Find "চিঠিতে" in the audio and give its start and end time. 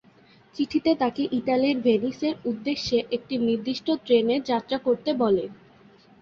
0.55-0.91